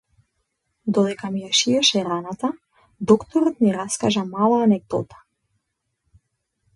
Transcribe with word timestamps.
Додека 0.97 1.29
ми 1.33 1.41
ја 1.41 1.49
шиеше 1.57 2.01
раната 2.07 2.49
докторот 3.11 3.61
ни 3.65 3.73
раскажа 3.75 4.23
мала 4.31 4.57
анегдота. 4.69 5.21